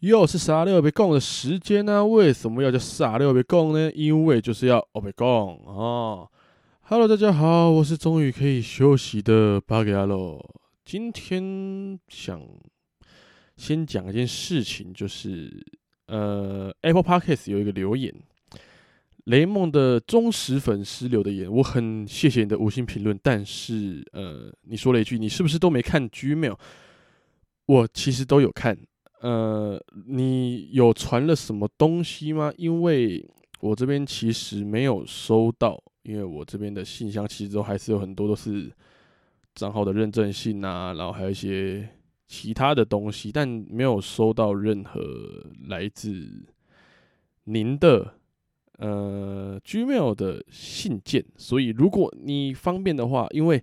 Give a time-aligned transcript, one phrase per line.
[0.00, 2.04] 又是傻六别讲的时间呢、啊？
[2.04, 3.92] 为什么要叫傻六别讲呢？
[3.92, 6.26] 因为就是要欧别讲哦。
[6.80, 10.42] Hello，大家好，我是终于可以休息的巴格亚罗。
[10.84, 12.40] 今天想
[13.58, 15.62] 先讲一件事情，就是
[16.06, 18.14] 呃，Apple Podcast 有一个留言，
[19.24, 26.56] 雷梦的忠实粉丝留的言，我很谢谢你的五星评论，但是呃，你说了一句，你是不是都没看 Gmail？
[27.66, 28.78] 我其实都有看。
[29.20, 32.52] 呃，你有传了什么东西吗？
[32.56, 33.28] 因为
[33.60, 38.72] 我这边其实没有收到，因为我这边的信箱其实都还是有很多都是
[39.56, 41.86] 账号的认证信啊，然后还有一些
[42.28, 45.00] 其他的东西，但没有收到任何
[45.66, 46.46] 来自
[47.44, 48.14] 您的
[48.78, 53.58] 呃 Gmail 的信件，所以如果你方便的话，因为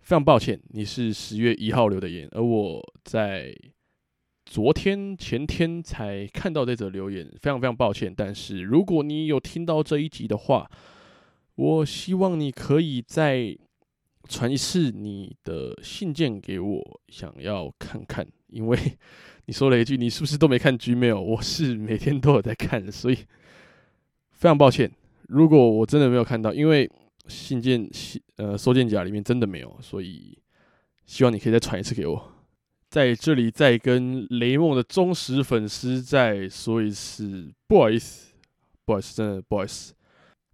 [0.00, 3.56] 非常抱歉，你是十月一号留的言，而我在。
[4.46, 8.12] 昨天前天才看到这则留言，非常非常抱歉。
[8.12, 10.68] 但是如果你有听到这一集的话，
[11.54, 13.56] 我希望你可以在
[14.28, 18.26] 传一次你的信件给我，想要看看。
[18.48, 18.78] 因为
[19.46, 21.20] 你说了一句，你是不是都没看 Gmail？
[21.20, 23.14] 我是每天都有在看，所以
[24.32, 24.90] 非常抱歉。
[25.28, 26.90] 如果我真的没有看到，因为
[27.26, 30.36] 信件信呃收件夹里面真的没有，所以
[31.06, 32.32] 希望你可以再传一次给我。
[32.88, 38.32] 在这里再跟雷梦的忠实粉丝再说一次，不好意思，
[38.84, 39.94] 不好意思，真的不好意思。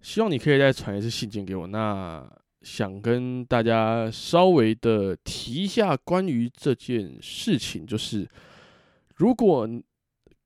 [0.02, 1.66] 希望你可以再传一次信件给我。
[1.66, 2.30] 那
[2.66, 8.28] 想跟大家稍微的提一下关于这件事情，就是
[9.14, 9.68] 如果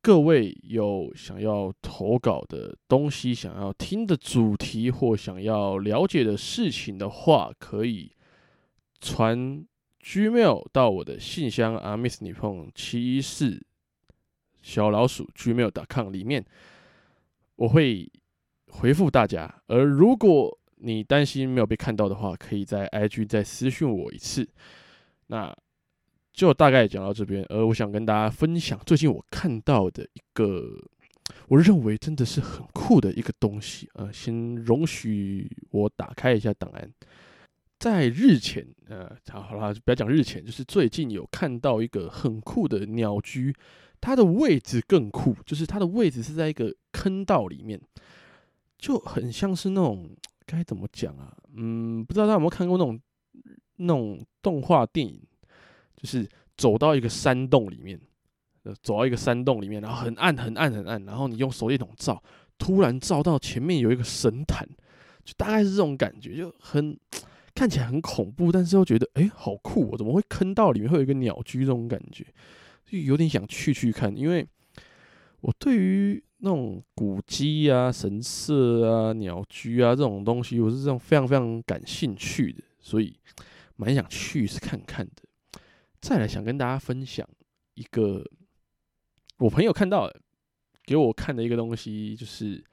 [0.02, 8.12] 各位有想要投稿的东西、想要听的主题或想要了解的事情的话，可以
[9.00, 9.64] 传。
[10.02, 13.62] Gmail 到我的信箱 amissnippon 七一四
[14.62, 16.42] 小老鼠 gmail.com 里面，
[17.56, 18.10] 我会
[18.68, 19.62] 回复大家。
[19.66, 24.48] 而如果你担心没有被看到的话，可以在 IG 再私讯我一次。
[25.26, 25.54] 那
[26.32, 27.44] 就大概讲到这边。
[27.48, 30.76] 而我想跟大家分享最近我看到的一个，
[31.48, 33.88] 我认为真的是很酷的一个东西。
[33.94, 36.90] 呃，先容许我打开一下档案。
[37.78, 43.54] 在日前，呃，好好了，不要讲日前，就是最近有看到一个很酷的鸟居，
[44.00, 47.80] 它的位置更酷，就是它的位置是在一个坑道里面，
[48.76, 50.10] 就很像是那种
[50.50, 51.36] 该怎么讲啊？
[51.54, 53.00] 嗯，不知道大家有没有看过那种
[53.76, 55.22] 那种动画电影，
[55.96, 58.00] 就是走到一个山洞里面，
[58.82, 62.22] 走到一个山洞里面，然后很暗很暗很暗，然后你用手电筒照，
[62.58, 64.66] 突然照到前面有一个神坛，
[65.24, 66.98] 就大概是这种感觉，就很。
[67.52, 69.98] 看起来很恐怖，但是又觉得哎、好酷哦！
[69.98, 72.24] 怎么会坑道里面会有一个鸟居这种感觉？
[72.86, 74.46] 就有点想去去看，因为
[75.40, 83.14] 我对于那种古迹啊、神社啊、鸟居啊这种东西，我是这种非常非常感兴趣的，所以
[83.76, 85.60] 蛮想去是看看的。
[86.00, 87.28] 再来想跟大家分享
[87.74, 88.24] 一个
[89.38, 90.10] 我朋友看到
[90.84, 92.64] 给我看的一个东西，就是。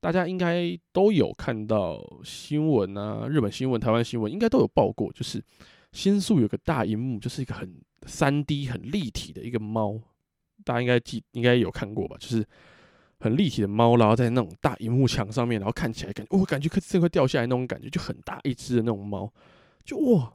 [0.00, 5.42] 大家应该都有看到新闻啊，日本新闻、台湾新闻应该都有报过，就是
[5.92, 9.98] 新宿有个大荧幕，就是一个很三 D、很立体的一个猫，
[10.62, 12.18] 大家应该记，应该有看过吧？
[12.20, 12.46] 就是
[13.24, 19.32] 很立体的猫，然后在那种大荧幕墙上面，然后看起来感觉，我、哦、感觉可真快掉下来那种感觉，就很大一只的那种猫，
[19.84, 20.34] 就哇，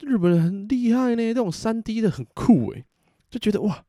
[0.00, 2.84] 日本人很厉害呢，这种三 D 的很酷诶，
[3.30, 3.84] 就觉得哇。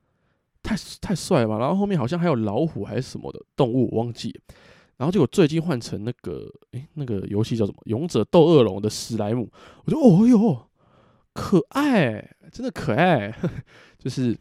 [0.62, 1.58] 太太帅了吧！
[1.58, 4.42] 然后后面好像还有老虎还是什么的动物，我忘记了。
[4.98, 7.78] 然后结果最近换成那个，诶、那个游戏叫什么？
[7.86, 9.50] 《勇者斗恶龙》的史莱姆，
[9.86, 10.70] 我就哦哟，
[11.32, 13.34] 可爱，真的可爱。
[13.98, 14.38] 就是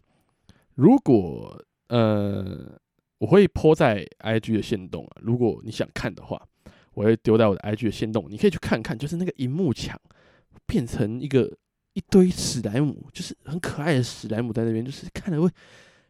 [0.75, 2.77] 如果呃，
[3.19, 6.41] 我会泼在 IG 的线动啊，如果你想看的话，
[6.95, 8.97] 我会丢在我的 IG 的线动，你可以去看看。
[8.97, 10.01] 就是那个荧幕墙
[10.67, 11.57] 变成一个
[11.95, 15.51] 一堆史莱姆，就是很可爱的史莱姆在那边，就是看了会。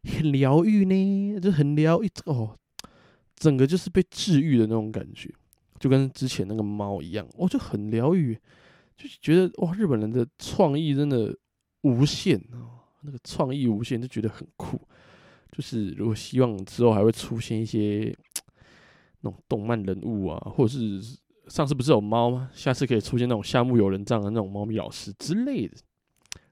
[0.05, 2.57] 很疗愈呢，就很疗愈哦，
[3.35, 5.29] 整个就是被治愈的那种感觉，
[5.81, 8.39] 就跟之前那个猫一样，哦，就很疗愈，
[8.97, 11.37] 就是觉得哇，日本人的创意真的
[11.83, 14.81] 无限哦，那个创意无限，就觉得很酷。
[15.53, 18.15] 就是如果希望之后还会出现一些
[19.21, 21.01] 那种动漫人物啊，或者是
[21.49, 22.51] 上次不是有猫吗？
[22.53, 25.75] 下次可以出现那种夏目友人帐的那种猫咪老师之类的，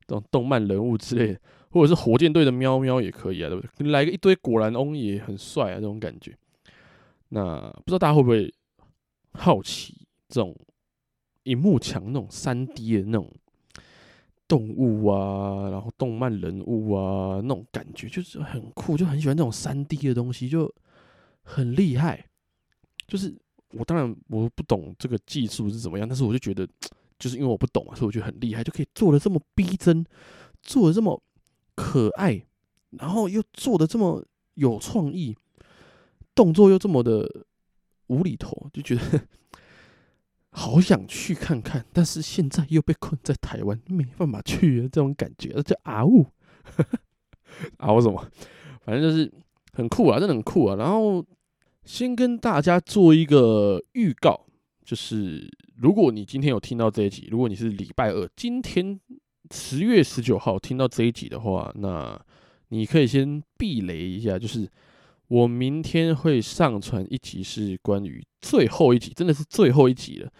[0.06, 1.40] 这种动漫人物之类的。
[1.68, 3.90] 或者是火箭队的喵喵也可以啊，对不对？
[3.90, 6.34] 来个一堆果然翁也很帅啊，这种感觉。
[7.28, 8.50] 那不知道大家会不会
[9.32, 10.56] 好奇这种
[11.42, 13.30] 荧幕墙那种三 D 的那种
[14.48, 20.72] 动物啊，然后动漫人物啊，那种感觉就是很酷，就很喜欢这种三 D 的东西，就
[21.42, 22.24] 很厉害。
[23.06, 23.34] 就是
[23.72, 26.68] 我当然我不懂这个技术是怎么样，但是我就觉得，
[27.18, 30.04] 就是因为我不懂啊，所以我觉得很厉害，就可以做的这么逼真，
[30.62, 31.22] 做的这么
[31.74, 32.44] 可爱，
[32.90, 35.36] 然后又做的这么有创意。
[36.34, 37.26] 动作又这么的
[38.08, 39.02] 无厘头，就觉得
[40.58, 46.24] 好想去看看，但是现在又被困在台湾，没办法去，这种感觉，这啊呜，
[47.76, 48.26] 啊呜什么？
[48.82, 49.30] 反正就是
[49.74, 50.76] 很酷啊，真的很酷啊。
[50.76, 51.22] 然后
[51.84, 54.46] 先跟大家做一个预告，
[54.82, 58.98] 就是如果你今天有听到这一集，如果你是礼拜二，今天
[59.50, 62.18] 十月十九号听到这一集的话，那
[62.68, 64.66] 你可以先避雷一下，就是。
[65.28, 70.32] 我明天会上传一集，是关于最后一集，真的是最后一集了，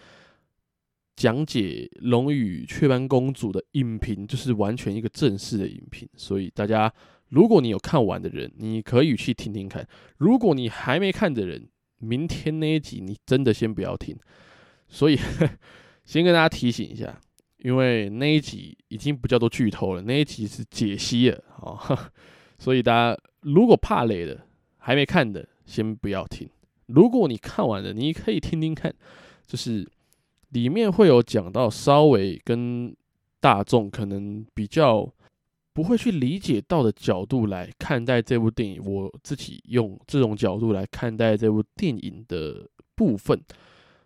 [1.15, 6.07] 讲解《龙与雀斑公主》的影评，就是完全一个正式的影评。
[6.15, 6.93] 所以大家，
[7.29, 9.83] 如果你有看完的人，你可以去听听看；
[10.17, 11.67] 如果你还没看的人，
[11.97, 14.17] 明天那一集你真的先不要听。
[14.87, 15.17] 所以
[16.05, 17.19] 先跟大家提醒一下，
[17.57, 22.11] 因为那一集已经不叫做剧透了，那一集是解析了啊。
[22.57, 24.47] 所以大家如果怕雷的，
[24.87, 26.49] 还没看的，先不要听。
[26.85, 28.95] 如果你看完了，你可以听听看，
[29.45, 29.85] 就是
[30.51, 32.95] 里面会有讲到稍微跟
[33.41, 35.13] 大众可能比较
[35.73, 38.81] 不会去理解到的角度来看待这部电影。
[38.81, 43.37] 我自己用这种角度来看待这部电影的部分，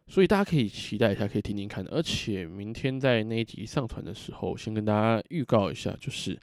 [0.08, 1.86] 所以大家可以期待一下，可以听听看。
[1.92, 6.40] 而且明天在那一集上传的时候，先跟大家预告一下，就是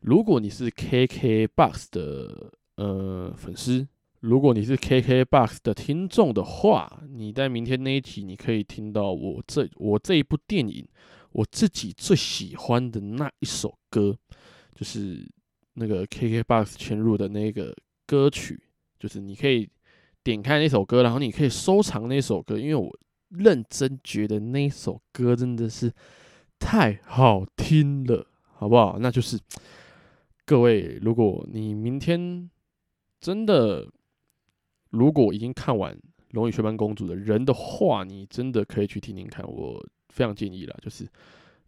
[0.00, 2.54] 如果你是 KKBOX 的。
[2.78, 3.84] 呃，粉丝，
[4.20, 10.86] 如果你是 KKBOX 的听众的话，你在明天那一集，你可以听到我这我这一部电影
[11.32, 14.16] 我自己最喜欢的那一首歌，
[14.76, 15.28] 就是
[15.74, 17.74] 那个 KKBOX 嵌入的那个
[18.06, 18.62] 歌曲，
[18.96, 19.68] 就是你可以
[20.22, 22.96] 点开那首歌，然后你可以收藏那首歌，因为我
[23.30, 25.92] 认真觉得那首歌真的是
[26.60, 29.00] 太好听了，好不好？
[29.00, 29.36] 那就是
[30.46, 32.48] 各位，如果你明天。
[33.20, 33.86] 真的，
[34.90, 35.94] 如果已经看完
[36.30, 39.44] 《龙与雀斑公主》的人的话，你真的可以去听听看。
[39.46, 41.06] 我非常建议啦，就是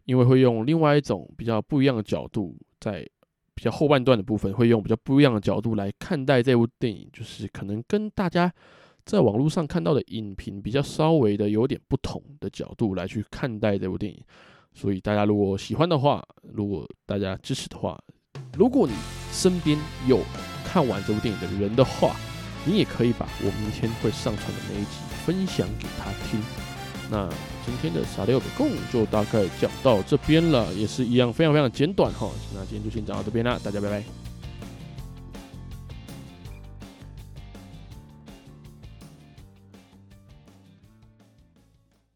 [0.05, 3.07] 因为会用另外一种比较不一样的角度，在
[3.53, 8.51] 比较后半段的部分，会用比较不一样的角度来看待这部电影，就是可能跟大家
[9.03, 14.23] 在网络上看到的影评比较稍微的有点不同的角度来去看待这部电影。
[14.73, 18.01] 所以大家如果喜欢的话，如果大家支持的话，
[18.57, 18.93] 如果你
[19.31, 19.77] 身边
[20.07, 20.17] 有
[20.65, 22.15] 看完这部电影的人的话，
[22.65, 24.91] 你也可以把我明天会上传的那一集
[25.25, 26.41] 分享给他听。
[27.09, 27.27] 那
[27.65, 32.29] 今天的傻六的共就大概讲到这边了，也是一样非常非常简短哈。
[32.55, 34.20] 那今天就先讲到这边啦，大家拜拜。